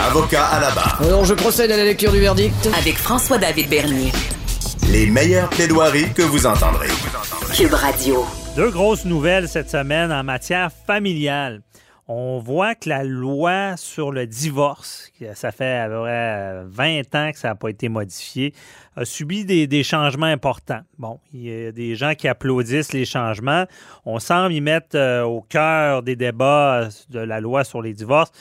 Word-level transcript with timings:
Avocat 0.00 0.46
à 0.46 0.60
la 0.60 0.70
barre. 0.72 1.00
Alors 1.02 1.24
je 1.24 1.34
procède 1.34 1.70
à 1.70 1.76
la 1.76 1.84
lecture 1.84 2.10
du 2.10 2.18
verdict. 2.18 2.68
Avec 2.76 2.96
François-David 2.96 3.68
Bernier. 3.68 4.10
Les 4.90 5.06
meilleures 5.06 5.48
plaidoiries 5.50 6.12
que 6.12 6.22
vous 6.22 6.46
entendrez. 6.46 6.88
Cube 7.54 7.72
Radio. 7.72 8.24
Deux 8.56 8.70
grosses 8.70 9.04
nouvelles 9.04 9.48
cette 9.48 9.70
semaine 9.70 10.10
en 10.10 10.24
matière 10.24 10.70
familiale. 10.86 11.62
On 12.08 12.38
voit 12.38 12.74
que 12.74 12.88
la 12.88 13.02
loi 13.04 13.76
sur 13.76 14.12
le 14.12 14.26
divorce, 14.26 15.10
ça 15.34 15.52
fait 15.52 15.78
à 15.78 15.88
peu 15.88 16.00
près 16.02 16.62
20 16.66 17.14
ans 17.14 17.32
que 17.32 17.38
ça 17.38 17.48
n'a 17.48 17.54
pas 17.54 17.70
été 17.70 17.88
modifié, 17.88 18.52
a 18.96 19.06
subi 19.06 19.46
des, 19.46 19.66
des, 19.66 19.82
changements 19.82 20.26
importants. 20.26 20.82
Bon, 20.98 21.18
il 21.32 21.42
y 21.42 21.66
a 21.66 21.72
des 21.72 21.94
gens 21.94 22.14
qui 22.14 22.28
applaudissent 22.28 22.92
les 22.92 23.06
changements. 23.06 23.64
On 24.04 24.18
semble 24.18 24.52
y 24.52 24.60
mettre 24.60 24.96
euh, 24.96 25.22
au 25.22 25.40
cœur 25.40 26.02
des 26.02 26.14
débats 26.14 26.88
de 27.08 27.20
la 27.20 27.40
loi 27.40 27.64
sur 27.64 27.80
les 27.80 27.94
divorces 27.94 28.32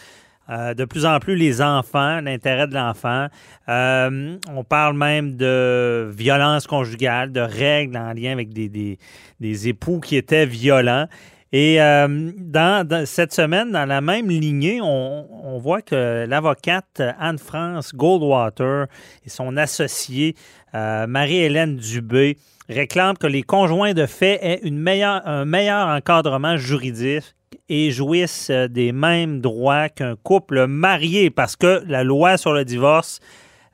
euh, 0.50 0.74
de 0.74 0.84
plus 0.84 1.06
en 1.06 1.20
plus 1.20 1.36
les 1.36 1.62
enfants, 1.62 2.20
l'intérêt 2.20 2.68
de 2.68 2.74
l'enfant. 2.74 3.28
Euh, 3.70 4.38
on 4.50 4.64
parle 4.66 4.98
même 4.98 5.38
de 5.38 6.12
violence 6.14 6.68
conjugale, 6.68 7.32
de 7.32 7.40
règles 7.40 7.98
en 7.98 8.12
lien 8.12 8.34
avec 8.34 8.50
des, 8.52 8.98
des, 9.40 9.68
époux 9.70 10.02
qui 10.02 10.18
étaient 10.18 10.46
violents. 10.46 11.08
Et 11.54 11.82
euh, 11.82 12.32
dans, 12.38 13.06
cette 13.06 13.34
semaine, 13.34 13.72
dans 13.72 13.86
la 13.86 14.02
même 14.02 14.28
lignée, 14.28 14.82
on, 14.82 15.60
voit 15.60 15.82
que 15.82 16.26
l'avocate 16.28 17.02
Anne-France 17.20 17.94
Goldwater 17.96 18.88
et 19.26 19.30
son 19.30 19.56
associée 19.56 20.36
Marie-Hélène 20.74 21.78
Dubé 21.78 22.38
réclament 22.68 23.18
que 23.18 23.28
les 23.28 23.44
conjoints 23.44 23.94
de 23.94 24.08
fait 24.08 24.40
aient 24.42 24.62
un 24.66 25.46
meilleur 25.46 25.88
encadrement 25.88 26.58
juridique 26.58 27.36
et 27.70 27.92
jouissent 27.92 28.50
euh, 28.50 28.68
des 28.68 28.92
mêmes 28.92 29.42
droits 29.42 29.90
qu'un 29.90 30.16
couple 30.16 30.68
marié 30.68 31.30
parce 31.30 31.56
que 31.56 31.84
la 31.88 32.04
loi 32.04 32.38
sur 32.38 32.54
le 32.54 32.66
divorce 32.66 33.20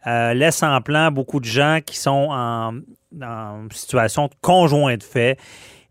euh, 0.08 0.34
laisse 0.34 0.64
en 0.64 0.82
plan 0.82 1.12
beaucoup 1.12 1.40
de 1.40 1.46
gens 1.46 1.80
qui 1.86 1.98
sont 1.98 2.28
en, 2.32 2.74
en 3.22 3.68
situation 3.72 4.28
de 4.28 4.34
conjoint 4.42 4.98
de 4.98 5.04
fait 5.04 5.38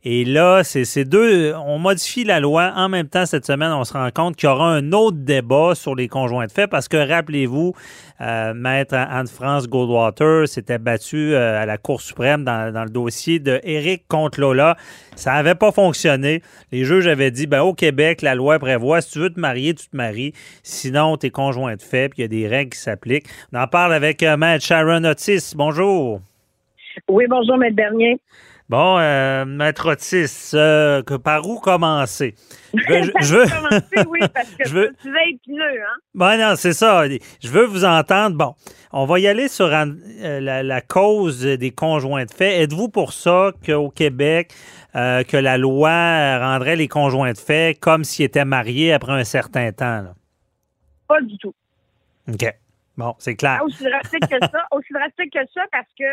et 0.05 0.25
là, 0.25 0.63
c'est 0.63 0.85
ces 0.85 1.05
deux. 1.05 1.53
On 1.55 1.79
modifie 1.79 2.23
la 2.23 2.39
loi. 2.39 2.73
En 2.77 2.89
même 2.89 3.09
temps, 3.09 3.27
cette 3.27 3.45
semaine, 3.45 3.73
on 3.73 3.83
se 3.83 3.95
rend 3.95 4.09
compte 4.15 4.37
qu'il 4.37 4.49
y 4.49 4.53
aura 4.53 4.71
un 4.71 4.93
autre 4.93 5.17
débat 5.17 5.75
sur 5.75 5.97
les 5.97 6.07
conjoints 6.07 6.47
de 6.47 6.53
fait 6.53 6.69
parce 6.69 6.87
que, 6.87 6.97
rappelez-vous, 6.97 7.75
euh, 8.21 8.55
Maître 8.55 8.95
Anne-France 8.95 9.69
Goldwater 9.69 10.47
s'était 10.47 10.79
battu 10.79 11.35
euh, 11.35 11.61
à 11.61 11.67
la 11.67 11.79
Cour 11.79 12.01
suprême 12.01 12.45
dans, 12.45 12.73
le 12.85 12.91
dossier 12.91 13.41
de 13.41 13.61
contre 14.07 14.41
Lola. 14.41 14.77
Ça 15.17 15.33
n'avait 15.33 15.57
pas 15.57 15.73
fonctionné. 15.73 16.43
Les 16.71 16.85
juges 16.85 17.09
avaient 17.09 17.33
dit 17.33 17.49
ben, 17.49 17.63
au 17.63 17.75
Québec, 17.75 18.23
la 18.23 18.37
loi 18.37 18.61
prévoit 18.61 19.01
si 19.01 19.11
tu 19.13 19.19
veux 19.19 19.31
te 19.31 19.41
marier, 19.41 19.75
tu 19.75 19.89
te 19.89 19.97
maries. 19.97 20.33
Sinon, 20.63 21.17
tu 21.17 21.27
es 21.27 21.31
conjoint 21.31 21.75
de 21.75 21.83
fait, 21.83 22.09
puis 22.09 22.19
il 22.19 22.23
y 22.23 22.25
a 22.25 22.29
des 22.29 22.47
règles 22.47 22.71
qui 22.71 22.79
s'appliquent. 22.79 23.27
On 23.53 23.59
en 23.59 23.67
parle 23.67 23.93
avec 23.93 24.23
euh, 24.23 24.37
Maître 24.37 24.65
Sharon 24.65 25.03
Otis. 25.03 25.55
Bonjour. 25.57 26.21
Oui, 27.09 27.25
bonjour, 27.29 27.59
Maître 27.59 27.77
Bernier. 27.77 28.21
Bon, 28.69 28.99
euh, 28.99 29.47
Maître 29.47 29.93
Otis, 29.93 30.51
euh, 30.53 31.03
que 31.03 31.15
par 31.15 31.49
où 31.49 31.59
commencer? 31.59 32.35
Je 32.75 33.35
veux. 33.35 33.47
commencer, 33.47 34.09
oui, 34.11 34.21
parce 34.35 34.51
que 34.51 34.65
je 34.67 34.75
veux... 34.75 34.95
épineux, 35.27 35.81
hein? 35.83 35.97
Ben 36.15 36.37
non, 36.37 36.55
c'est 36.55 36.75
ça. 36.75 37.09
Je 37.09 37.49
veux 37.49 37.65
vous 37.65 37.87
entendre. 37.87 38.37
Bon, 38.37 38.55
on 38.93 39.07
va 39.07 39.21
y 39.21 39.27
aller 39.27 39.49
sur 39.49 39.73
euh, 39.73 40.41
la, 40.41 40.81
cause 40.83 41.41
des 41.41 41.71
conjoints 41.71 42.27
de 42.27 42.31
fait. 42.31 42.63
Êtes-vous 42.63 42.91
pour 42.91 43.15
ça 43.15 43.53
qu'au 43.65 43.89
Québec, 43.89 44.53
euh, 44.95 45.23
que 45.25 45.39
la 45.39 45.57
loi 45.57 46.39
rendrait 46.39 46.77
les 46.77 46.89
conjoints 46.89 47.33
de 47.33 47.39
fait 47.39 47.79
comme 47.81 48.05
s'ils 48.05 48.27
étaient 48.27 48.45
mariés 48.45 48.93
après 48.93 49.13
un 49.13 49.25
certain 49.25 49.73
temps? 49.73 50.03
Là? 50.03 50.15
Pas 51.09 51.23
du 51.23 51.39
tout. 51.39 51.55
OK. 52.31 52.55
Bon, 52.99 53.15
c'est 53.19 53.37
clair. 53.37 53.63
Aussi 53.65 53.83
drastique 53.83 54.29
que 54.29 54.39
ça, 54.41 54.67
aussi 54.73 54.93
drastique 54.93 55.33
que 55.33 55.47
ça, 55.55 55.63
parce 55.73 55.89
que 55.99 56.05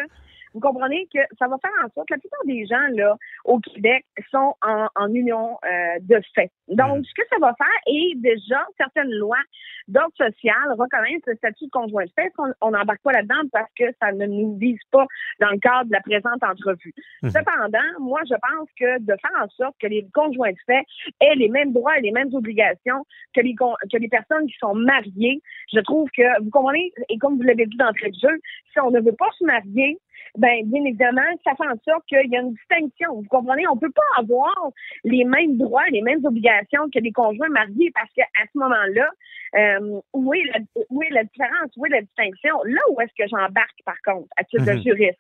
vous 0.56 0.62
comprenez 0.62 1.08
que 1.14 1.20
ça 1.38 1.48
va 1.48 1.58
faire 1.62 1.72
en 1.84 1.90
sorte 1.94 2.08
que 2.08 2.14
la 2.14 2.20
plupart 2.20 2.46
des 2.46 2.66
gens 2.66 2.88
là 2.94 3.18
au 3.44 3.60
Québec 3.60 4.06
sont 4.32 4.56
en, 4.62 4.88
en 4.96 5.14
union 5.14 5.58
euh, 5.66 6.00
de 6.00 6.20
fait. 6.34 6.50
Donc, 6.70 7.00
mm. 7.00 7.04
ce 7.04 7.14
que 7.14 7.28
ça 7.30 7.38
va 7.42 7.54
faire, 7.58 7.80
et 7.88 8.14
déjà, 8.16 8.66
certaines 8.78 9.12
lois 9.12 9.44
d'ordre 9.88 10.16
social 10.18 10.56
reconnaissent 10.80 11.26
le 11.28 11.36
statut 11.36 11.66
de 11.66 11.70
conjoint 11.72 12.06
de 12.06 12.12
fait. 12.16 12.32
On 12.62 12.72
n'embarque 12.72 13.02
pas 13.04 13.12
là-dedans 13.12 13.48
parce 13.52 13.70
que 13.78 13.84
ça 14.02 14.14
ne 14.14 14.26
nous 14.26 14.58
vise 14.58 14.80
pas 14.92 15.06
dans 15.40 15.52
le 15.52 15.60
cadre 15.60 15.86
de 15.86 15.92
la 15.92 16.02
présente 16.02 16.42
entrevue. 16.42 16.94
Mm. 17.22 17.30
Cependant, 17.30 18.00
moi, 18.00 18.22
je 18.26 18.36
pense 18.36 18.70
que 18.80 19.00
de 19.00 19.14
faire 19.22 19.44
en 19.44 19.50
sorte 19.50 19.76
que 19.80 19.88
les 19.88 20.08
conjoints 20.14 20.52
de 20.52 20.58
fait 20.66 20.86
aient 21.20 21.36
les 21.36 21.50
mêmes 21.50 21.74
droits 21.74 21.98
et 21.98 22.02
les 22.02 22.12
mêmes 22.12 22.34
obligations 22.34 23.06
que 23.36 23.42
les, 23.42 23.56
que 23.56 23.98
les 23.98 24.08
personnes 24.08 24.48
qui 24.48 24.58
sont 24.58 24.74
mariées, 24.74 25.42
je 25.74 25.80
trouve 25.82 26.10
que, 26.16 26.42
vous 26.42 26.50
comprenez, 26.50 26.94
et 27.10 27.18
comme 27.18 27.36
vous 27.36 27.44
l'avez 27.44 27.66
dit 27.66 27.78
d'entrée 27.78 28.10
de 28.10 28.20
jeu, 28.20 28.40
si 28.72 28.80
on 28.80 28.92
ne 28.92 29.02
veut 29.02 29.16
pas 29.16 29.30
se 29.38 29.46
marier, 29.46 30.00
ben 30.38 30.66
bien 30.66 30.84
évidemment, 30.84 31.22
ça 31.44 31.52
fait 31.56 31.68
en 31.68 31.78
sorte 31.88 32.06
qu'il 32.08 32.30
y 32.30 32.38
a 32.38 32.42
une 32.42 32.54
distinction. 32.54 33.16
Vous 33.16 33.28
comprenez? 33.30 33.68
On 33.68 33.78
peut 33.78 33.92
pas 33.92 34.20
avoir 34.20 34.56
les 35.04 35.24
mêmes 35.24 35.58
droits, 35.58 35.86
les 35.92 36.02
mêmes 36.02 36.24
obligations 36.26 36.90
que 36.94 37.00
les 37.00 37.12
conjoints 37.12 37.50
mariés 37.50 37.92
parce 37.94 38.12
qu'à 38.14 38.26
ce 38.52 38.58
moment-là, 38.58 39.10
euh, 39.56 40.02
où, 40.14 40.34
est 40.34 40.44
la, 40.54 40.60
où 40.90 41.04
est 41.04 41.10
la 41.12 41.24
différence, 41.24 41.72
où 41.78 41.86
est 41.86 41.90
la 41.90 42.02
distinction? 42.02 42.56
Là 42.66 42.82
où 42.92 43.02
est-ce 43.02 43.14
que 43.18 43.28
j'embarque, 43.30 43.80
par 43.86 44.02
contre, 44.04 44.28
à 44.38 44.44
titre 44.44 44.66
de 44.66 44.74
mhm. 44.74 44.82
juriste, 44.82 45.20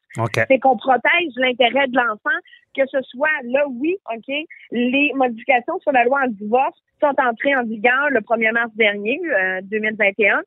c'est 0.50 0.60
qu'on 0.60 0.78
protège 0.78 1.32
l'intérêt 1.38 1.88
de 1.88 1.96
l'enfant, 1.96 2.38
que 2.76 2.86
ce 2.92 3.02
soit 3.04 3.30
là, 3.44 3.66
oui, 3.70 3.96
OK, 4.14 4.34
les 4.72 5.12
modifications 5.16 5.80
sur 5.80 5.92
la 5.94 6.04
loi 6.04 6.22
en 6.26 6.28
divorce 6.28 6.78
sont 7.00 7.16
entrées 7.22 7.56
en 7.56 7.64
vigueur 7.64 8.10
le 8.10 8.20
1er 8.20 8.52
mars 8.52 8.72
dernier, 8.76 9.20
2021. 9.64 10.42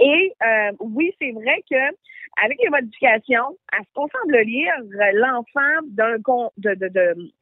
Et 0.00 0.32
euh, 0.42 0.72
oui, 0.80 1.14
c'est 1.20 1.32
vrai 1.32 1.62
que 1.70 1.94
avec 2.42 2.58
les 2.62 2.70
modifications, 2.70 3.56
à 3.72 3.78
ce 3.80 3.88
qu'on 3.94 4.08
semble 4.08 4.38
lire, 4.38 4.72
l'enfant 5.14 5.82
d'un 5.88 6.16
de, 6.16 6.74
de, 6.74 6.88
de, 6.88 7.32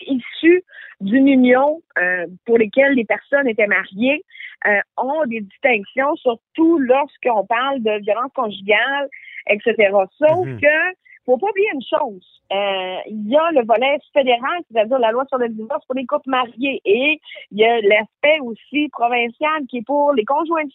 issu 0.00 0.62
d'une 1.00 1.28
union 1.28 1.82
euh, 1.98 2.26
pour 2.44 2.58
lesquelles 2.58 2.92
les 2.92 3.04
personnes 3.04 3.48
étaient 3.48 3.66
mariées 3.66 4.22
euh, 4.66 4.80
ont 4.98 5.24
des 5.26 5.40
distinctions, 5.40 6.14
surtout 6.16 6.78
lorsqu'on 6.78 7.46
parle 7.46 7.82
de 7.82 8.02
violence 8.02 8.32
conjugale, 8.34 9.08
etc. 9.48 9.74
Sauf 10.18 10.46
mm-hmm. 10.46 10.60
que 10.60 10.96
faut 11.26 11.38
pas 11.38 11.48
oublier 11.48 11.68
une 11.74 11.82
chose. 11.82 12.42
Euh, 12.52 12.96
il 13.06 13.28
y 13.28 13.36
a 13.36 13.50
le 13.52 13.64
volet 13.64 13.98
fédéral, 14.12 14.60
c'est-à-dire 14.70 14.98
la 14.98 15.12
loi 15.12 15.24
sur 15.28 15.38
le 15.38 15.48
divorce 15.48 15.84
pour 15.86 15.94
les 15.94 16.06
couples 16.06 16.28
mariés. 16.28 16.80
Et 16.84 17.20
il 17.52 17.58
y 17.58 17.64
a 17.64 17.80
l'aspect 17.80 18.40
aussi 18.42 18.88
provincial 18.88 19.66
qui 19.68 19.78
est 19.78 19.86
pour 19.86 20.12
les 20.12 20.24
conjoints 20.24 20.64
de 20.64 20.70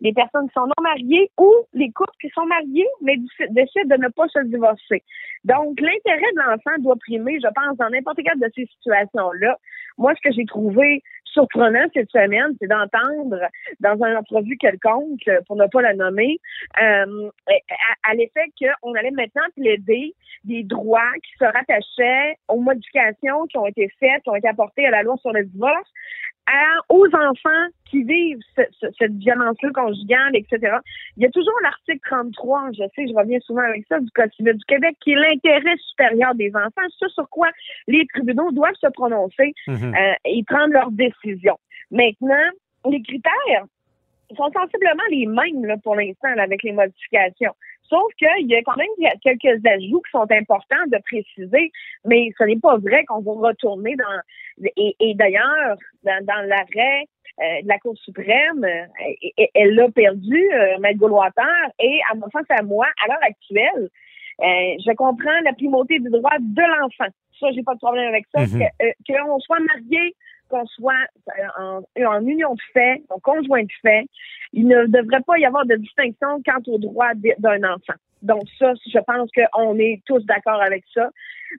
les 0.00 0.12
personnes 0.12 0.48
qui 0.48 0.54
sont 0.54 0.66
non 0.66 0.82
mariées 0.82 1.30
ou 1.38 1.52
les 1.74 1.90
couples 1.92 2.14
qui 2.20 2.30
sont 2.30 2.46
mariés 2.46 2.86
mais 3.02 3.16
décident 3.50 3.96
de 3.96 4.02
ne 4.02 4.08
pas 4.08 4.28
se 4.28 4.40
divorcer. 4.44 5.02
Donc, 5.44 5.80
l'intérêt 5.80 6.32
de 6.32 6.38
l'enfant 6.38 6.78
doit 6.80 6.96
primer, 6.96 7.38
je 7.40 7.48
pense, 7.48 7.76
dans 7.78 7.88
n'importe 7.88 8.20
quelle 8.22 8.38
de 8.38 8.50
ces 8.54 8.66
situations-là. 8.66 9.56
Moi, 9.98 10.14
ce 10.14 10.28
que 10.28 10.34
j'ai 10.34 10.46
trouvé 10.46 11.02
surprenant 11.32 11.86
cette 11.94 12.10
semaine, 12.10 12.54
c'est 12.60 12.68
d'entendre 12.68 13.40
dans 13.80 14.02
un 14.02 14.16
entrevue 14.16 14.56
quelconque, 14.56 15.28
pour 15.46 15.56
ne 15.56 15.66
pas 15.66 15.82
la 15.82 15.94
nommer, 15.94 16.38
euh, 16.82 17.30
à, 18.02 18.14
l'effet 18.14 18.46
qu'on 18.58 18.94
allait 18.94 19.10
maintenant 19.10 19.42
plaider 19.56 20.14
des 20.44 20.62
droits 20.62 21.12
qui 21.22 21.32
se 21.38 21.44
rattachaient 21.44 22.36
aux 22.48 22.60
modifications 22.60 23.46
qui 23.46 23.58
ont 23.58 23.66
été 23.66 23.88
faites, 23.98 24.22
qui 24.22 24.30
ont 24.30 24.36
été 24.36 24.48
apportées 24.48 24.86
à 24.86 24.90
la 24.90 25.02
loi 25.02 25.16
sur 25.18 25.32
le 25.32 25.44
divorce, 25.44 25.88
aux 26.88 27.06
enfants 27.06 27.66
qui 27.84 28.02
vivent 28.02 28.40
cette 28.98 29.12
violence-là 29.14 29.70
conjugale, 29.74 30.34
etc. 30.34 30.76
Il 31.16 31.22
y 31.22 31.26
a 31.26 31.30
toujours 31.30 31.54
l'article 31.62 32.00
33, 32.08 32.70
je 32.72 32.84
sais, 32.94 33.08
je 33.08 33.14
reviens 33.14 33.40
souvent 33.40 33.62
avec 33.62 33.84
ça, 33.88 33.98
du 34.00 34.10
Code 34.12 34.32
civil 34.34 34.54
du 34.54 34.64
Québec, 34.64 34.96
qui 35.00 35.12
est 35.12 35.16
l'intérêt 35.16 35.76
supérieur 35.88 36.34
des 36.34 36.50
enfants, 36.54 36.86
ce 36.98 37.08
sur 37.08 37.28
quoi 37.28 37.48
les 37.88 38.06
tribunaux 38.14 38.52
doivent 38.52 38.74
se 38.80 38.88
prononcer 38.88 39.52
mhm. 39.66 39.94
euh, 39.94 40.12
et 40.24 40.42
prendre 40.44 40.72
leurs 40.72 40.90
décisions. 40.92 41.58
Maintenant, 41.90 42.50
les 42.88 43.02
critères 43.02 43.64
sont 44.36 44.50
sensiblement 44.52 45.02
les 45.10 45.26
mêmes 45.26 45.64
là, 45.64 45.76
pour 45.82 45.96
l'instant 45.96 46.28
avec 46.38 46.62
les 46.62 46.72
modifications. 46.72 47.54
Sauf 47.90 48.12
qu'il 48.16 48.46
y 48.46 48.54
a 48.54 48.62
quand 48.62 48.76
même 48.76 49.10
quelques 49.20 49.66
ajouts 49.66 50.00
qui 50.00 50.10
sont 50.12 50.30
importants 50.30 50.86
de 50.86 50.98
préciser, 51.04 51.72
mais 52.04 52.30
ce 52.38 52.44
n'est 52.44 52.58
pas 52.58 52.78
vrai 52.78 53.04
qu'on 53.04 53.20
va 53.20 53.48
retourner 53.48 53.96
dans 53.96 54.70
et, 54.76 54.96
et 55.00 55.14
d'ailleurs 55.14 55.76
dans, 56.04 56.24
dans 56.24 56.46
l'arrêt 56.46 57.04
euh, 57.40 57.62
de 57.62 57.68
la 57.68 57.78
Cour 57.78 57.96
suprême, 57.96 58.64
euh, 58.64 59.46
elle 59.54 59.74
l'a 59.74 59.90
perdu, 59.90 60.50
euh, 60.52 60.78
Maître 60.78 61.00
et 61.78 62.00
à 62.10 62.14
mon 62.14 62.28
sens, 62.30 62.44
à 62.50 62.62
moi, 62.62 62.86
à 63.02 63.08
l'heure 63.08 63.22
actuelle, 63.22 63.88
je 64.40 64.94
comprends 64.94 65.40
la 65.44 65.52
primauté 65.54 65.98
du 66.00 66.10
droit 66.10 66.38
de 66.38 66.80
l'enfant. 66.80 67.10
Ça, 67.38 67.46
j'ai 67.52 67.62
pas 67.62 67.74
de 67.74 67.78
problème 67.78 68.08
avec 68.08 68.26
ça. 68.34 68.42
Mhm. 68.42 68.68
Que 69.08 69.24
qu'on 69.24 69.38
soit 69.38 69.60
marié, 69.60 70.14
qu'on 70.50 70.66
soit 70.66 71.06
en, 71.58 71.80
en, 72.04 72.26
union 72.26 72.54
de 72.54 72.60
fait, 72.74 73.02
en 73.08 73.18
conjoint 73.20 73.62
de 73.62 73.72
fait, 73.80 74.06
il 74.52 74.66
ne 74.66 74.86
devrait 74.86 75.22
pas 75.26 75.38
y 75.38 75.44
avoir 75.44 75.66
de 75.66 75.76
distinction 75.76 76.42
quant 76.44 76.62
au 76.66 76.78
droit 76.78 77.12
d'un 77.38 77.62
enfant. 77.64 77.98
Donc 78.22 78.42
ça, 78.58 78.72
je 78.86 78.98
pense 78.98 79.30
qu'on 79.32 79.78
est 79.78 80.02
tous 80.06 80.24
d'accord 80.26 80.60
avec 80.60 80.84
ça. 80.92 81.10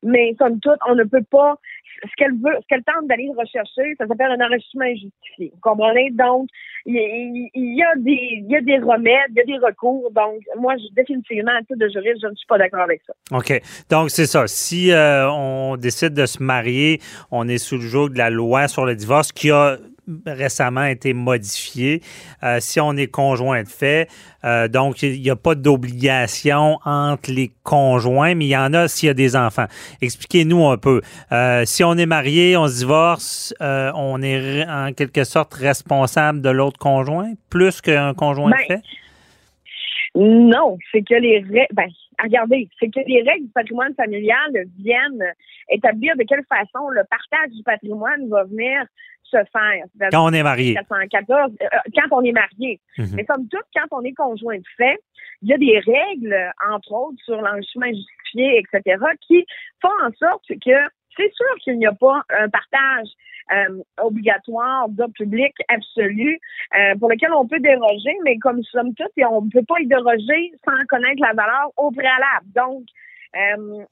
Mais 0.03 0.35
comme 0.35 0.59
tout, 0.59 0.69
on 0.87 0.95
ne 0.95 1.03
peut 1.03 1.23
pas 1.29 1.57
ce 2.03 2.11
qu'elle 2.17 2.33
veut, 2.33 2.55
ce 2.61 2.67
qu'elle 2.67 2.83
tente 2.83 3.07
d'aller 3.07 3.29
rechercher, 3.37 3.95
ça 3.97 4.07
s'appelle 4.07 4.31
un 4.31 4.45
enrichissement 4.45 4.85
injustifié. 4.85 5.51
Vous 5.53 5.59
comprenez? 5.61 6.09
Donc, 6.11 6.47
il 6.85 7.49
y, 7.53 7.83
a 7.83 7.95
des, 7.97 8.79
remèdes, 8.79 9.29
il 9.29 9.37
y 9.37 9.41
a 9.41 9.45
des 9.45 9.57
recours. 9.57 10.11
Donc, 10.11 10.41
moi, 10.57 10.75
définitivement, 10.95 11.51
à 11.51 11.59
titre 11.59 11.77
de 11.77 11.89
juriste, 11.89 12.21
je 12.21 12.27
ne 12.27 12.35
suis 12.35 12.47
pas 12.47 12.57
d'accord 12.57 12.81
avec 12.81 13.01
ça. 13.05 13.13
OK. 13.31 13.61
Donc, 13.89 14.09
c'est 14.09 14.25
ça. 14.25 14.47
Si 14.47 14.91
euh, 14.91 15.29
on 15.29 15.77
décide 15.77 16.13
de 16.13 16.25
se 16.25 16.41
marier, 16.41 16.99
on 17.29 17.47
est 17.47 17.59
sous 17.59 17.75
le 17.75 17.81
joug 17.81 18.09
de 18.09 18.17
la 18.17 18.29
loi 18.29 18.67
sur 18.67 18.85
le 18.85 18.95
divorce 18.95 19.31
qui 19.31 19.51
a 19.51 19.77
récemment 20.25 20.85
été 20.85 21.13
modifié. 21.13 22.01
Euh, 22.43 22.57
si 22.59 22.79
on 22.79 22.93
est 22.93 23.07
conjoint 23.07 23.63
de 23.63 23.67
fait, 23.67 24.07
euh, 24.43 24.67
donc 24.67 25.03
il 25.03 25.21
n'y 25.21 25.29
a 25.29 25.35
pas 25.35 25.55
d'obligation 25.55 26.79
entre 26.85 27.31
les 27.31 27.51
conjoints, 27.63 28.35
mais 28.35 28.45
il 28.45 28.49
y 28.49 28.57
en 28.57 28.73
a 28.73 28.87
s'il 28.87 29.07
y 29.07 29.09
a 29.09 29.13
des 29.13 29.35
enfants. 29.35 29.67
Expliquez-nous 30.01 30.67
un 30.67 30.77
peu. 30.77 31.01
Euh, 31.31 31.63
si 31.65 31.83
on 31.83 31.93
est 31.95 32.05
marié, 32.05 32.57
on 32.57 32.67
se 32.67 32.79
divorce, 32.79 33.53
on 33.59 34.21
est 34.21 34.65
en 34.67 34.93
quelque 34.93 35.23
sorte 35.23 35.53
responsable 35.53 36.41
de 36.41 36.49
l'autre 36.49 36.79
conjoint, 36.79 37.33
plus 37.49 37.81
qu'un 37.81 38.13
conjoint 38.13 38.49
de 38.49 38.55
ben, 38.55 38.65
fait? 38.67 38.81
Non, 40.15 40.77
c'est 40.91 41.03
que 41.03 41.15
les 41.15 41.41
ben, 41.41 41.87
regardez, 42.21 42.69
c'est 42.79 42.89
que 42.89 42.99
les 43.07 43.21
règles 43.21 43.45
du 43.45 43.51
patrimoine 43.51 43.93
familial 43.95 44.51
viennent 44.79 45.23
établir 45.69 46.15
de 46.17 46.23
quelle 46.23 46.43
façon 46.49 46.89
le 46.89 47.03
partage 47.09 47.51
du 47.55 47.63
patrimoine 47.63 48.27
va 48.29 48.43
venir 48.43 48.85
se 49.31 49.37
faire. 49.51 50.11
Quand 50.11 50.25
on 50.25 50.33
est 50.33 50.43
marié. 50.43 50.75
414, 50.75 51.53
euh, 51.61 51.65
quand 51.95 52.17
on 52.17 52.23
est 52.23 52.31
marié. 52.31 52.79
Mais 53.13 53.25
comme 53.25 53.47
tout, 53.47 53.57
quand 53.75 53.87
on 53.91 54.03
est 54.03 54.13
conjoint 54.13 54.57
de 54.57 54.63
fait, 54.77 54.99
il 55.41 55.49
y 55.49 55.53
a 55.53 55.57
des 55.57 55.79
règles, 55.79 56.51
entre 56.71 56.91
autres, 56.91 57.17
sur 57.23 57.41
l'enrichissement 57.41 57.87
justifié, 57.87 58.59
etc., 58.59 59.03
qui 59.27 59.45
font 59.81 59.89
en 60.03 60.11
sorte 60.19 60.45
que 60.47 60.77
c'est 61.17 61.33
sûr 61.33 61.55
qu'il 61.63 61.77
n'y 61.77 61.87
a 61.87 61.93
pas 61.93 62.21
un 62.29 62.49
partage 62.49 63.07
euh, 63.51 63.83
obligatoire 64.01 64.87
de 64.89 65.05
public 65.13 65.53
absolu 65.67 66.39
euh, 66.73 66.95
pour 66.99 67.09
lequel 67.09 67.33
on 67.33 67.47
peut 67.47 67.59
déroger, 67.59 68.15
mais 68.23 68.37
comme 68.37 68.61
tous, 68.61 69.11
et 69.17 69.25
on 69.25 69.41
ne 69.41 69.49
peut 69.49 69.65
pas 69.67 69.79
y 69.81 69.87
déroger 69.87 70.53
sans 70.63 70.85
connaître 70.87 71.21
la 71.21 71.33
valeur 71.33 71.71
au 71.75 71.91
préalable. 71.91 72.45
Donc, 72.55 72.83
euh, 73.35 73.85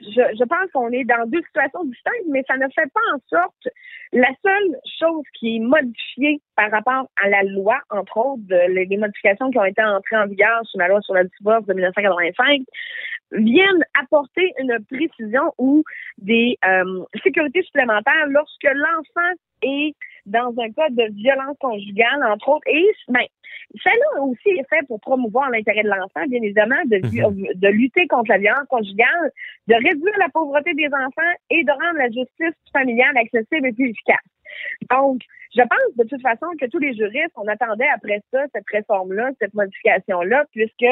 je, 0.00 0.22
je, 0.36 0.44
pense 0.44 0.70
qu'on 0.72 0.90
est 0.90 1.04
dans 1.04 1.26
deux 1.26 1.42
situations 1.42 1.84
distinctes, 1.84 2.26
mais 2.28 2.42
ça 2.48 2.56
ne 2.56 2.66
fait 2.74 2.90
pas 2.92 3.00
en 3.14 3.18
sorte. 3.28 3.68
La 4.12 4.30
seule 4.44 4.76
chose 4.98 5.22
qui 5.38 5.56
est 5.56 5.60
modifiée 5.60 6.40
par 6.56 6.70
rapport 6.70 7.08
à 7.22 7.28
la 7.28 7.42
loi, 7.44 7.78
entre 7.90 8.16
autres, 8.16 8.42
les, 8.48 8.96
modifications 8.96 9.50
qui 9.50 9.58
ont 9.58 9.64
été 9.64 9.82
entrées 9.82 10.16
en 10.16 10.26
vigueur 10.26 10.60
sur 10.64 10.80
la 10.80 10.88
loi 10.88 11.00
sur 11.02 11.14
la 11.14 11.24
divorce 11.24 11.66
de 11.66 11.74
1985, 11.74 12.62
viennent 13.32 13.84
apporter 14.00 14.52
une 14.58 14.76
précision 14.90 15.52
ou 15.58 15.84
des 16.16 16.58
euh, 16.64 17.04
sécurités 17.22 17.62
supplémentaires 17.62 18.26
lorsque 18.28 18.64
l'enfant 18.64 19.36
est 19.62 19.94
dans 20.28 20.54
un 20.58 20.70
cas 20.72 20.88
de 20.90 21.12
violence 21.14 21.56
conjugale, 21.60 22.22
entre 22.24 22.48
autres, 22.48 22.66
et 22.68 22.86
ben, 23.08 23.24
celle-là 23.82 24.22
aussi 24.22 24.48
est 24.48 24.68
fait 24.68 24.86
pour 24.86 25.00
promouvoir 25.00 25.50
l'intérêt 25.50 25.82
de 25.82 25.88
l'enfant, 25.88 26.26
bien 26.28 26.42
évidemment, 26.42 26.82
de, 26.86 26.96
mhm. 26.96 27.54
de 27.54 27.68
lutter 27.68 28.06
contre 28.06 28.30
la 28.30 28.38
violence 28.38 28.66
conjugale, 28.68 29.30
de 29.66 29.74
réduire 29.74 30.18
la 30.18 30.28
pauvreté 30.28 30.72
des 30.74 30.86
enfants 30.86 31.34
et 31.50 31.64
de 31.64 31.70
rendre 31.70 31.98
la 31.98 32.08
justice 32.08 32.56
familiale 32.72 33.16
accessible 33.16 33.68
et 33.68 33.72
plus 33.72 33.90
efficace. 33.90 34.24
Donc, 34.90 35.20
je 35.54 35.62
pense 35.62 35.96
de 35.96 36.04
toute 36.04 36.20
façon 36.22 36.46
que 36.60 36.66
tous 36.66 36.78
les 36.78 36.94
juristes, 36.94 37.32
on 37.36 37.48
attendait 37.48 37.88
après 37.94 38.20
ça, 38.30 38.44
cette 38.54 38.68
réforme-là, 38.70 39.30
cette 39.40 39.54
modification-là, 39.54 40.44
puisque 40.52 40.86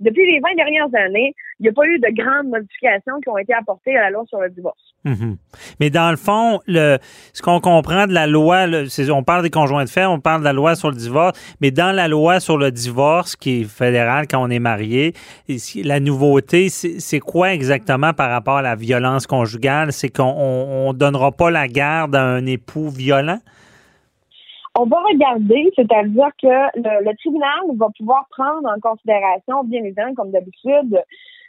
depuis 0.00 0.26
les 0.26 0.40
20 0.40 0.54
dernières 0.56 0.94
années, 0.94 1.34
il 1.62 1.66
n'y 1.66 1.68
a 1.68 1.72
pas 1.74 1.86
eu 1.86 1.98
de 2.00 2.08
grandes 2.20 2.48
modifications 2.48 3.20
qui 3.22 3.28
ont 3.28 3.38
été 3.38 3.54
apportées 3.54 3.96
à 3.96 4.02
la 4.02 4.10
loi 4.10 4.24
sur 4.26 4.40
le 4.40 4.50
divorce. 4.50 4.82
Mhm. 5.04 5.36
Mais 5.78 5.90
dans 5.90 6.10
le 6.10 6.16
fond, 6.16 6.58
le, 6.66 6.98
ce 7.32 7.40
qu'on 7.40 7.60
comprend 7.60 8.08
de 8.08 8.12
la 8.12 8.26
loi, 8.26 8.66
on 9.10 9.22
parle 9.22 9.44
des 9.44 9.50
conjoints 9.50 9.84
de 9.84 9.88
fait, 9.88 10.04
on 10.04 10.18
parle 10.18 10.40
de 10.40 10.44
la 10.44 10.52
loi 10.52 10.74
sur 10.74 10.90
le 10.90 10.96
divorce, 10.96 11.38
mais 11.60 11.70
dans 11.70 11.94
la 11.94 12.08
loi 12.08 12.40
sur 12.40 12.58
le 12.58 12.72
divorce 12.72 13.36
qui 13.36 13.60
est 13.60 13.64
fédérale 13.64 14.26
quand 14.28 14.42
on 14.42 14.50
est 14.50 14.58
marié, 14.58 15.14
la 15.76 16.00
nouveauté, 16.00 16.68
c'est 16.68 17.20
quoi 17.20 17.52
exactement 17.52 18.12
par 18.12 18.30
rapport 18.30 18.56
à 18.56 18.62
la 18.62 18.74
violence 18.74 19.28
conjugale? 19.28 19.92
C'est 19.92 20.10
qu'on 20.10 20.92
ne 20.92 20.98
donnera 20.98 21.30
pas 21.30 21.52
la 21.52 21.68
garde 21.68 22.16
à 22.16 22.24
un 22.24 22.44
époux 22.46 22.88
violent? 22.88 23.38
On 24.74 24.86
va 24.86 24.96
regarder, 25.12 25.70
c'est-à-dire 25.76 26.30
que 26.40 26.48
le, 26.48 27.04
le, 27.04 27.16
tribunal 27.18 27.60
va 27.76 27.88
pouvoir 27.96 28.26
prendre 28.30 28.66
en 28.68 28.80
considération, 28.80 29.62
bien 29.64 29.84
évidemment, 29.84 30.14
comme 30.14 30.30
d'habitude, 30.30 30.98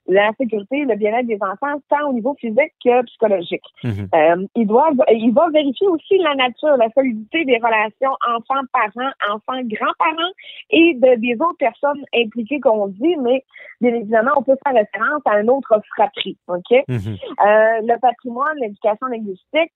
la 0.07 0.31
sécurité, 0.38 0.83
le 0.85 0.95
bien-être 0.95 1.27
des 1.27 1.39
enfants, 1.41 1.79
tant 1.89 2.09
au 2.09 2.13
niveau 2.13 2.35
physique 2.39 2.73
que 2.83 3.03
psychologique. 3.03 3.63
Mhm. 3.83 4.09
euh, 4.13 4.47
il 4.55 4.67
doit, 4.67 4.89
il 5.09 5.33
va 5.33 5.50
vérifier 5.50 5.88
aussi 5.88 6.17
la 6.17 6.35
nature, 6.35 6.75
la 6.77 6.89
solidité 6.91 7.45
des 7.45 7.57
relations 7.57 8.11
enfants-parents, 8.27 9.11
enfants-grands-parents 9.29 10.33
et 10.71 10.95
de, 10.95 11.19
des 11.19 11.35
autres 11.35 11.57
personnes 11.57 12.03
impliquées 12.15 12.59
qu'on 12.59 12.88
dit, 12.88 13.15
mais 13.21 13.44
bien 13.79 13.94
évidemment, 13.94 14.31
on 14.38 14.44
peut 14.44 14.57
faire 14.65 14.73
référence 14.73 15.21
à 15.25 15.35
un 15.35 15.47
autre 15.47 15.81
fratrie, 15.95 16.38
ok? 16.47 16.83
Mhm. 16.88 16.97
euh, 16.97 17.81
le 17.83 17.99
patrimoine, 17.99 18.57
l'éducation 18.59 19.07
linguistique 19.07 19.71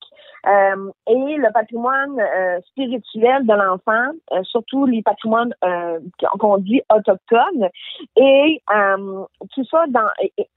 euh, 0.46 0.92
et 1.08 1.38
le 1.38 1.52
patrimoine 1.54 2.20
euh, 2.20 2.60
spirituel 2.68 3.46
de 3.46 3.54
l'enfant, 3.54 4.44
surtout 4.44 4.86
les 4.86 5.02
patrimoines 5.02 5.54
qu'on 6.40 6.58
dit 6.58 6.82
autochtones, 6.94 7.70
et 8.18 8.62
tout 9.54 9.66
ça 9.66 9.86
dans 9.88 10.10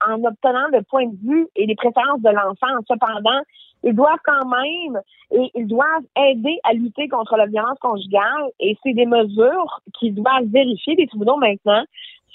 en 0.07 0.23
obtenant 0.23 0.67
le 0.71 0.81
point 0.83 1.05
de 1.05 1.15
vue 1.23 1.47
et 1.55 1.65
les 1.65 1.75
préférences 1.75 2.21
de 2.21 2.29
l'enfant. 2.29 2.81
Cependant, 2.87 3.41
ils 3.83 3.95
doivent 3.95 4.19
quand 4.23 4.47
même 4.47 5.01
et 5.31 5.51
ils 5.55 5.67
doivent 5.67 6.05
aider 6.17 6.59
à 6.63 6.73
lutter 6.73 7.07
contre 7.07 7.35
la 7.35 7.47
violence 7.47 7.79
conjugale 7.79 8.49
et 8.59 8.77
c'est 8.83 8.93
des 8.93 9.05
mesures 9.05 9.81
qu'ils 9.97 10.15
doivent 10.15 10.45
vérifier 10.45 10.95
les 10.95 11.07
tribunaux 11.07 11.37
maintenant 11.37 11.83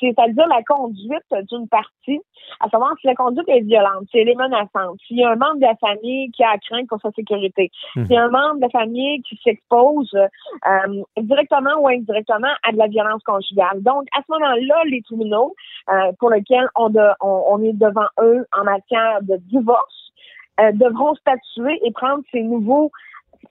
c'est-à-dire 0.00 0.46
la 0.48 0.62
conduite 0.62 1.48
d'une 1.50 1.68
partie, 1.68 2.20
à 2.60 2.68
savoir 2.68 2.94
si 3.00 3.06
la 3.06 3.14
conduite 3.14 3.48
est 3.48 3.60
violente, 3.60 4.04
si 4.10 4.18
elle 4.18 4.28
est 4.28 4.34
menaçante, 4.34 4.98
s'il 5.06 5.18
y 5.18 5.24
a 5.24 5.30
un 5.30 5.36
membre 5.36 5.56
de 5.56 5.66
la 5.66 5.76
famille 5.76 6.30
qui 6.32 6.42
a 6.42 6.56
crainte 6.58 6.88
pour 6.88 7.00
sa 7.00 7.10
sécurité, 7.12 7.70
s'il 7.94 8.10
y 8.10 8.16
a 8.16 8.24
un 8.24 8.30
membre 8.30 8.56
de 8.56 8.62
la 8.62 8.68
famille 8.68 9.22
qui 9.22 9.38
s'expose 9.42 10.14
euh, 10.14 11.02
directement 11.18 11.78
ou 11.80 11.88
indirectement 11.88 12.52
à 12.62 12.72
de 12.72 12.78
la 12.78 12.88
violence 12.88 13.22
conjugale. 13.22 13.82
Donc, 13.82 14.04
à 14.16 14.20
ce 14.26 14.32
moment-là, 14.32 14.82
les 14.86 15.02
tribunaux 15.02 15.54
euh, 15.90 16.12
pour 16.18 16.30
lesquels 16.30 16.68
on, 16.76 16.92
on, 17.20 17.62
est 17.62 17.72
devant 17.72 18.08
eux 18.20 18.46
en 18.58 18.64
matière 18.64 19.22
de 19.22 19.36
divorce 19.36 20.12
euh, 20.60 20.72
devront 20.72 21.14
statuer 21.14 21.78
et 21.84 21.92
prendre 21.92 22.22
ces 22.32 22.42
nouveaux 22.42 22.90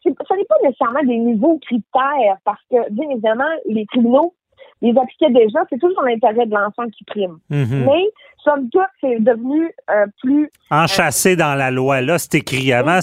ce 0.03 0.09
n'est 0.09 0.45
pas 0.45 0.55
nécessairement 0.63 1.03
des 1.03 1.17
nouveaux 1.17 1.57
critères 1.59 2.37
parce 2.43 2.61
que, 2.69 2.91
bien 2.91 3.09
évidemment, 3.09 3.49
les 3.65 3.85
tribunaux 3.85 4.33
les 4.85 4.99
appliquaient 4.99 5.31
déjà, 5.31 5.59
c'est 5.69 5.79
toujours 5.79 6.03
l'intérêt 6.03 6.45
de 6.45 6.53
l'enfant 6.53 6.87
qui 6.89 7.03
prime. 7.05 7.37
Mhm. 7.49 7.85
Mais, 7.85 8.03
somme 8.43 8.69
toute, 8.69 8.83
c'est 9.01 9.19
devenu 9.19 9.71
euh, 9.89 10.05
plus... 10.21 10.51
Enchâssé 10.69 11.35
dans 11.35 11.55
la 11.55 11.71
loi. 11.71 12.01
Là, 12.01 12.19
c'est 12.19 12.35
écrit. 12.35 12.71
Avant, 12.71 12.99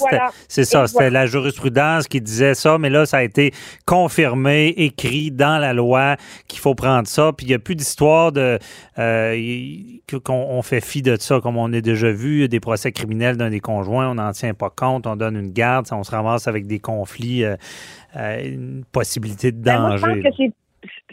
c'est 0.48 0.64
ça, 0.64 0.86
c'était 0.86 1.10
la 1.10 1.26
jurisprudence 1.26 2.06
qui 2.06 2.20
disait 2.20 2.54
ça, 2.54 2.78
mais 2.78 2.90
là, 2.90 3.06
ça 3.06 3.18
a 3.18 3.22
été 3.22 3.52
confirmé, 3.84 4.68
écrit 4.68 5.32
dans 5.32 5.58
la 5.58 5.72
loi 5.72 6.16
qu'il 6.46 6.60
faut 6.60 6.74
prendre 6.74 7.08
ça. 7.08 7.32
Puis 7.36 7.46
il 7.46 7.48
n'y 7.48 7.54
a 7.54 7.58
plus 7.58 7.74
d'histoire 7.74 8.30
de 8.30 8.58
euh, 8.98 9.36
qu'on 10.24 10.62
fait 10.62 10.80
fi 10.80 11.02
de 11.02 11.16
ça, 11.16 11.40
comme 11.40 11.56
on 11.56 11.72
a 11.72 11.80
déjà 11.80 12.12
vu, 12.12 12.48
des 12.48 12.60
procès 12.60 12.92
criminels 12.92 13.36
d'un 13.36 13.50
des 13.50 13.60
conjoints, 13.60 14.10
on 14.10 14.14
n'en 14.14 14.30
tient 14.30 14.54
pas 14.54 14.70
compte, 14.70 15.06
on 15.06 15.16
donne 15.16 15.36
une 15.36 15.50
garde, 15.50 15.86
on 15.90 16.04
se 16.04 16.10
ramasse 16.10 16.46
avec 16.46 16.66
des 16.66 16.78
conflits, 16.78 17.44
euh, 17.44 17.56
une 18.14 18.84
possibilité 18.92 19.50
de 19.50 19.58
Ben, 19.58 19.96
danger 19.96 20.22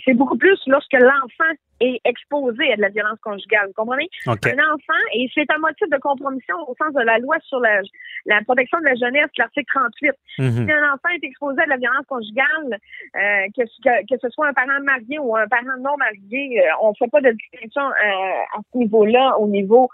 c'est 0.03 0.13
beaucoup 0.13 0.37
plus 0.37 0.59
lorsque 0.67 0.93
l'enfant 0.93 1.53
est 1.79 1.99
exposé 2.05 2.71
à 2.73 2.75
de 2.75 2.81
la 2.81 2.89
violence 2.89 3.19
conjugale. 3.21 3.67
Vous 3.67 3.73
comprenez? 3.73 4.09
OK. 4.27 4.47
Un 4.47 4.59
enfant, 4.73 5.01
et 5.13 5.29
c'est 5.33 5.49
un 5.51 5.59
motif 5.59 5.87
de 5.89 5.97
compromission 5.97 6.55
au 6.67 6.75
sens 6.81 6.93
de 6.93 7.01
la 7.01 7.17
loi 7.19 7.37
sur 7.43 7.59
la, 7.59 7.81
la 8.25 8.41
protection 8.43 8.79
de 8.79 8.85
la 8.85 8.95
jeunesse, 8.95 9.29
l'article 9.37 9.65
38. 9.73 10.11
Mhm. 10.39 10.65
Si 10.65 10.71
un 10.71 10.93
enfant 10.93 11.09
est 11.15 11.23
exposé 11.25 11.61
à 11.61 11.65
de 11.65 11.69
la 11.69 11.77
violence 11.77 12.05
conjugale, 12.07 12.79
euh, 13.15 13.45
que, 13.55 13.63
que, 13.83 14.13
que 14.13 14.19
ce 14.21 14.29
soit 14.29 14.47
un 14.47 14.53
parent 14.53 14.79
marié 14.83 15.19
ou 15.19 15.35
un 15.35 15.47
parent 15.47 15.77
non 15.79 15.95
marié, 15.97 16.59
euh, 16.61 16.71
on 16.81 16.89
ne 16.89 16.95
fait 16.99 17.09
pas 17.09 17.21
de 17.21 17.31
distinction 17.31 17.81
euh, 17.83 18.57
à 18.57 18.59
ce 18.71 18.77
niveau-là, 18.77 19.37
au 19.39 19.47
niveau 19.47 19.89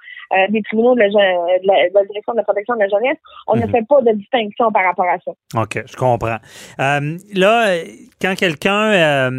des 0.49 0.61
tribunaux 0.63 0.95
de 0.95 1.01
la, 1.01 1.09
je- 1.09 1.61
de 1.61 1.67
la- 1.67 1.87
de 1.89 1.93
la 1.93 2.03
direction 2.05 2.33
de 2.33 2.37
la 2.37 2.43
protection 2.43 2.73
de 2.75 2.79
la 2.79 2.87
jeunesse. 2.89 3.17
On 3.47 3.55
ne 3.55 3.61
Mhm. 3.65 3.69
fait 3.71 3.85
pas 3.87 4.01
de 4.01 4.11
distinction 4.13 4.71
par 4.71 4.83
rapport 4.83 5.05
à 5.05 5.17
ça. 5.19 5.31
OK, 5.61 5.83
je 5.85 5.95
comprends. 5.95 6.37
Là, 6.79 7.77
quand 8.21 8.35
quelqu'un, 8.35 9.29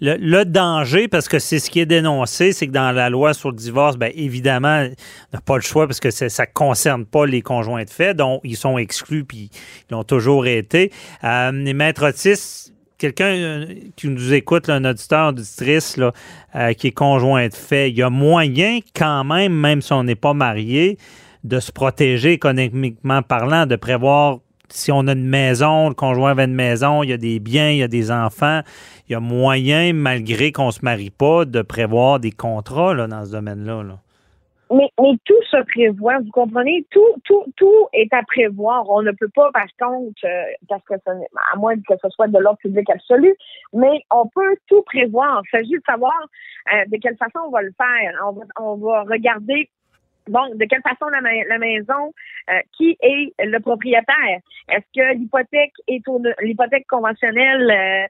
le, 0.00 0.16
le 0.18 0.44
danger, 0.44 1.08
parce 1.08 1.28
que 1.28 1.38
c'est 1.38 1.58
ce 1.58 1.70
qui 1.70 1.80
est 1.80 1.86
dénoncé, 1.90 2.52
c'est 2.52 2.66
que 2.66 2.72
dans 2.72 2.92
la 2.92 3.10
loi 3.10 3.34
sur 3.34 3.50
le 3.50 3.56
divorce, 3.56 3.98
bien 3.98 4.10
évidemment, 4.14 4.86
on 4.86 5.36
n'a 5.36 5.40
pas 5.40 5.56
le 5.56 5.62
choix 5.62 5.86
parce 5.86 6.00
que 6.00 6.10
ça 6.10 6.26
ne 6.26 6.52
concerne 6.54 7.04
pas 7.04 7.26
les 7.26 7.42
conjoints 7.42 7.84
de 7.84 7.90
fait, 7.90 8.14
donc 8.14 8.40
ils 8.44 8.56
sont 8.56 8.78
exclus 8.78 9.24
puis 9.24 9.50
ils 9.90 9.92
l'ont 9.92 10.04
toujours 10.04 10.46
été. 10.46 10.90
Euh, 11.24 11.52
les 11.52 11.74
maîtres 11.74 12.08
autistes, 12.08 12.72
quelqu'un 12.96 13.34
euh, 13.34 13.66
qui 13.96 14.08
nous 14.08 14.32
écoute, 14.32 14.68
un 14.68 14.84
auditeur, 14.84 15.28
auditrice, 15.28 15.96
là, 15.96 16.12
euh, 16.54 16.72
qui 16.72 16.88
est 16.88 16.92
conjoint 16.92 17.48
de 17.48 17.54
fait, 17.54 17.90
il 17.90 17.96
y 17.96 18.02
a 18.02 18.10
moyen 18.10 18.78
quand 18.94 19.24
même, 19.24 19.52
même 19.52 19.82
si 19.82 19.92
on 19.92 20.04
n'est 20.04 20.14
pas 20.14 20.34
marié, 20.34 20.96
de 21.42 21.58
se 21.58 21.72
protéger 21.72 22.32
économiquement 22.32 23.22
parlant, 23.22 23.66
de 23.66 23.76
prévoir 23.76 24.38
si 24.70 24.92
on 24.92 25.06
a 25.06 25.12
une 25.12 25.28
maison, 25.28 25.88
le 25.88 25.94
conjoint 25.94 26.30
avait 26.30 26.44
une 26.44 26.54
maison, 26.54 27.02
il 27.02 27.10
y 27.10 27.12
a 27.12 27.16
des 27.16 27.38
biens, 27.40 27.70
il 27.70 27.78
y 27.78 27.82
a 27.82 27.88
des 27.88 28.10
enfants, 28.10 28.60
il 29.08 29.12
y 29.12 29.14
a 29.14 29.20
moyen, 29.20 29.92
malgré 29.92 30.52
qu'on 30.52 30.70
se 30.70 30.84
marie 30.84 31.10
pas, 31.10 31.44
de 31.44 31.62
prévoir 31.62 32.20
des 32.20 32.30
contrats 32.30 32.94
là, 32.94 33.06
dans 33.06 33.24
ce 33.24 33.32
domaine-là. 33.32 33.82
là. 33.82 33.98
Mais, 34.72 34.88
tout 35.24 35.42
se 35.50 35.60
prévoit, 35.64 36.18
vous 36.20 36.30
comprenez? 36.30 36.86
Tout, 36.90 37.14
tout, 37.24 37.44
tout 37.56 37.88
est 37.92 38.12
à 38.14 38.22
prévoir. 38.22 38.88
On 38.88 39.02
ne 39.02 39.10
peut 39.10 39.28
pas, 39.34 39.50
par 39.50 39.66
contre, 39.80 40.24
euh, 40.24 40.42
parce 40.68 40.84
que 40.84 40.94
n'est- 40.94 41.26
à 41.52 41.56
moins 41.56 41.74
que 41.76 41.94
ce 42.00 42.08
soit 42.10 42.28
de 42.28 42.38
l'ordre 42.38 42.58
public 42.58 42.88
absolu, 42.88 43.34
mais 43.72 44.00
on 44.12 44.28
peut 44.28 44.56
tout 44.68 44.82
prévoir. 44.82 45.42
Il 45.46 45.50
s'agit 45.50 45.72
de 45.72 45.82
savoir 45.84 46.14
euh, 46.72 46.84
de 46.86 46.96
quelle 46.98 47.16
façon 47.16 47.40
on 47.48 47.50
va 47.50 47.62
le 47.62 47.72
faire. 47.76 48.12
On 48.60 48.76
va 48.76 49.02
regarder 49.02 49.68
Bon, 50.30 50.46
de 50.54 50.64
quelle 50.64 50.82
façon 50.82 51.06
la, 51.10 51.20
ma- 51.20 51.44
la 51.48 51.58
maison, 51.58 52.12
euh, 52.50 52.60
qui 52.76 52.96
est 53.02 53.32
le 53.44 53.58
propriétaire? 53.58 54.38
Est-ce 54.68 54.86
que 54.94 55.14
l'hypothèque 55.18 55.74
est 55.88 56.06
au 56.08 56.22
l'hypothèque 56.40 56.86
conventionnelle 56.88 57.70
euh, 57.70 58.06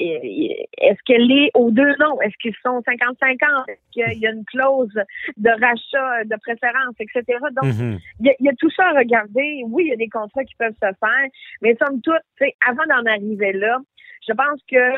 est-ce 0.00 0.98
qu'elle 1.04 1.30
est 1.30 1.50
aux 1.54 1.70
deux 1.70 1.94
noms? 1.98 2.18
Est-ce 2.22 2.34
qu'ils 2.40 2.54
sont 2.62 2.80
50-50? 2.80 3.64
Est-ce 3.68 3.90
qu'il 3.92 4.18
y 4.18 4.26
a 4.26 4.30
une 4.30 4.44
clause 4.46 4.98
de 5.36 5.50
rachat, 5.50 6.24
de 6.24 6.36
préférence, 6.40 6.94
etc.? 6.98 7.22
Donc, 7.52 7.74
Mhm. 7.74 7.98
il 8.20 8.26
y, 8.26 8.30
a, 8.30 8.34
il 8.40 8.46
y 8.46 8.48
a 8.48 8.52
tout 8.58 8.70
ça 8.70 8.84
à 8.88 8.92
regarder. 8.98 9.62
Oui, 9.66 9.84
il 9.84 9.90
y 9.90 9.92
a 9.92 9.96
des 9.96 10.08
contrats 10.08 10.44
qui 10.44 10.54
peuvent 10.54 10.72
se 10.82 10.86
faire, 10.86 11.26
mais 11.60 11.76
somme 11.76 12.00
toute, 12.00 12.14
tu 12.38 12.46
sais, 12.46 12.54
avant 12.66 12.86
d'en 12.88 13.04
arriver 13.10 13.52
là, 13.52 13.78
je 14.26 14.32
pense 14.32 14.60
que 14.70 14.94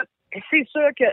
c'est 0.50 0.64
sûr 0.68 0.88
que 0.98 1.04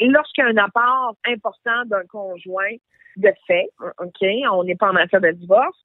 lorsqu'il 0.00 0.44
y 0.44 0.46
a 0.46 0.50
un 0.50 0.56
apport 0.64 1.16
important 1.26 1.84
d'un 1.86 2.04
conjoint 2.06 2.74
de 3.16 3.32
fait, 3.46 3.68
OK, 3.98 4.26
on 4.50 4.64
n'est 4.64 4.74
pas 4.74 4.88
en 4.90 4.92
matière 4.94 5.20
de 5.20 5.30
divorce, 5.30 5.76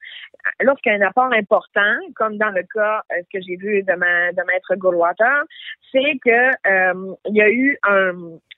lorsqu'il 0.60 0.90
y 0.90 0.94
a 0.96 0.98
un 0.98 1.08
apport 1.08 1.32
important, 1.32 1.94
comme 2.16 2.36
dans 2.38 2.50
le 2.50 2.62
cas 2.74 3.02
euh, 3.12 3.22
que 3.32 3.40
j'ai 3.40 3.56
vu 3.56 3.82
de, 3.84 3.92
ma, 3.94 4.32
de 4.32 4.42
Maître 4.48 4.74
Goldwater, 4.74 5.44
c'est 5.92 6.18
que 6.24 6.50
euh, 6.66 7.14
il 7.26 7.36
y 7.36 7.42
a 7.42 7.48
eu 7.50 7.78
un, 7.84 8.12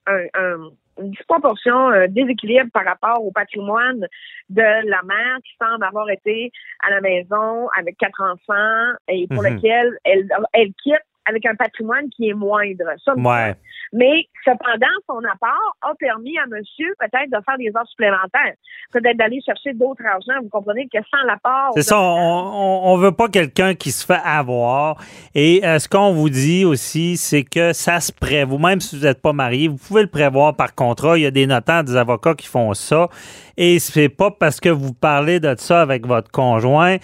un, 0.07 0.25
un- 0.35 0.71
une 0.99 1.11
disproportion, 1.11 1.89
un 1.89 2.07
déséquilibre 2.09 2.71
par 2.73 2.85
rapport 2.85 3.25
au 3.25 3.31
patrimoine 3.33 4.07
de 4.51 4.63
la 4.63 5.03
mère 5.05 5.39
qui 5.45 5.53
semble 5.59 5.85
avoir 5.85 6.09
été 6.11 6.51
à 6.87 6.91
la 6.91 7.01
maison 7.01 7.69
avec 7.79 7.97
quatre 7.97 8.23
enfants 8.23 8.93
et 9.09 9.27
pour 9.29 9.43
Mhm. 9.43 9.55
lequel 9.57 9.99
elle, 10.05 10.29
elle 10.53 10.73
quitte 10.83 11.01
avec 11.27 11.47
un 11.47 11.55
patrimoine 11.55 12.09
qui 12.11 12.29
est 12.29 12.35
moindre. 12.35 12.85
Ça, 13.05 13.13
Ouais. 13.17 13.55
mais 13.93 14.27
cependant, 14.45 14.87
son 15.09 15.19
apport 15.33 15.77
a 15.83 15.95
permis 15.99 16.37
à 16.39 16.47
monsieur 16.47 16.93
peut-être 16.99 17.31
de 17.31 17.39
faire 17.45 17.59
des 17.59 17.71
heures 17.77 17.87
supplémentaires, 17.89 18.55
peut-être 18.93 19.17
d'aller 19.17 19.41
chercher 19.45 19.73
d'autres 19.75 20.05
argent. 20.05 20.41
Vous 20.43 20.49
comprenez 20.49 20.89
que 20.93 20.99
sans 21.11 21.25
l'apport... 21.27 21.73
C'est 21.75 21.83
ça, 21.83 22.01
on, 22.01 22.81
on 22.85 22.97
veut 22.97 23.13
pas 23.13 23.29
quelqu'un 23.29 23.75
qui 23.75 23.91
se 23.93 24.05
fait 24.05 24.21
avoir. 24.25 24.97
Et 25.35 25.61
euh, 25.65 25.79
ce 25.79 25.89
qu'on 25.89 26.13
vous 26.13 26.31
dit 26.31 26.65
aussi, 26.65 27.17
c'est 27.17 27.45
que 27.45 27.73
ça 27.73 28.01
se 28.01 28.13
prévoit. 28.13 28.59
Même 28.59 28.81
si 28.81 28.97
vous 28.99 29.05
n'êtes 29.05 29.23
pas 29.23 29.33
marié, 29.33 29.69
vous 29.69 29.77
pouvez 29.77 30.03
le 30.03 30.09
prévoir 30.09 30.55
par 30.57 30.75
contrat. 30.75 31.17
Il 31.19 31.23
y 31.23 31.27
a 31.27 31.31
des 31.31 31.47
notaires, 31.47 31.85
des 31.85 31.97
avocats 31.97 32.35
qui 32.35 32.47
font 32.47 32.75
ça. 32.75 33.09
Et 33.57 33.79
c'est 33.79 34.09
pas 34.09 34.31
parce 34.31 34.61
que 34.61 34.69
vous 34.71 34.93
parlez 34.95 35.39
de 35.41 35.55
ça 35.59 35.83
avec 35.83 36.07
votre 36.07 36.31
conjoint 36.31 36.97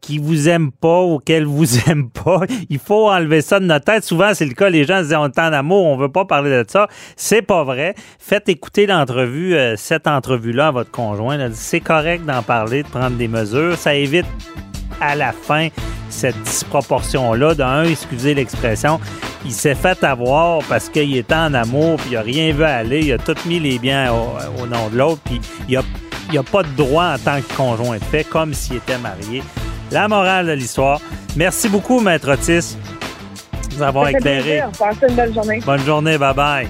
qui 0.00 0.18
vous 0.18 0.48
aime 0.48 0.72
pas 0.72 1.02
ou 1.02 1.18
qu'elle 1.18 1.44
vous 1.44 1.78
aime 1.88 2.10
pas. 2.10 2.40
Il 2.68 2.78
faut 2.78 3.10
enlever 3.10 3.42
ça 3.42 3.60
de 3.60 3.66
notre 3.66 3.84
tête. 3.84 4.04
Souvent, 4.04 4.32
c'est 4.34 4.46
le 4.46 4.54
cas. 4.54 4.70
Les 4.70 4.84
gens 4.84 4.98
se 4.98 5.04
disent 5.04 5.16
on 5.16 5.26
est 5.26 5.38
en 5.38 5.52
amour, 5.52 5.86
on 5.86 5.96
veut 5.96 6.10
pas 6.10 6.24
parler 6.24 6.50
de 6.50 6.64
ça. 6.68 6.88
C'est 7.16 7.42
pas 7.42 7.64
vrai. 7.64 7.94
Faites 8.18 8.48
écouter 8.48 8.86
l'entrevue, 8.86 9.54
euh, 9.54 9.74
cette 9.76 10.06
entrevue-là 10.06 10.68
à 10.68 10.70
votre 10.70 10.90
conjoint. 10.90 11.38
C'est 11.52 11.80
correct 11.80 12.24
d'en 12.24 12.42
parler, 12.42 12.82
de 12.82 12.88
prendre 12.88 13.16
des 13.16 13.28
mesures. 13.28 13.76
Ça 13.76 13.94
évite 13.94 14.26
à 15.00 15.14
la 15.16 15.32
fin 15.32 15.68
cette 16.08 16.40
disproportion-là. 16.42 17.54
D'un, 17.54 17.84
excusez 17.84 18.34
l'expression, 18.34 19.00
il 19.44 19.52
s'est 19.52 19.74
fait 19.74 20.02
avoir 20.04 20.62
parce 20.68 20.88
qu'il 20.88 21.16
était 21.16 21.34
en 21.34 21.54
amour, 21.54 21.96
puis 21.96 22.10
il 22.10 22.14
n'a 22.14 22.22
rien 22.22 22.52
vu 22.52 22.64
aller. 22.64 23.00
Il 23.00 23.12
a 23.12 23.18
tout 23.18 23.36
mis 23.46 23.60
les 23.60 23.78
biens 23.78 24.12
au, 24.12 24.66
nom 24.66 24.88
de 24.88 24.98
l'autre, 24.98 25.20
puis 25.24 25.40
il 25.68 25.74
n'a 25.74 25.82
il 26.32 26.38
a 26.38 26.42
pas 26.44 26.62
de 26.62 26.68
droit 26.76 27.14
en 27.14 27.18
tant 27.18 27.40
que 27.40 27.56
conjoint 27.56 27.98
de 27.98 28.04
fait, 28.04 28.22
comme 28.22 28.54
s'il 28.54 28.76
était 28.76 28.98
marié. 28.98 29.42
La 29.90 30.08
morale 30.08 30.46
de 30.46 30.52
l'histoire. 30.52 31.00
Merci 31.36 31.68
beaucoup, 31.68 32.00
Maître 32.00 32.32
Otis, 32.32 32.76
de 33.70 33.76
nous 33.76 33.82
avoir 33.82 34.08
éclairé. 34.08 34.42
plaisir. 34.42 34.70
Passez 34.78 35.06
une 35.08 35.14
belle 35.14 35.34
journée. 35.34 35.60
Bonne 35.64 35.84
journée, 35.84 36.18
bye 36.18 36.34
bye. 36.34 36.68